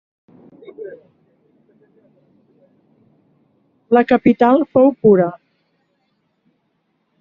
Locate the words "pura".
5.05-5.33